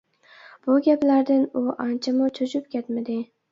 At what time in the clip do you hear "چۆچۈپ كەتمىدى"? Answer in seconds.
2.41-3.23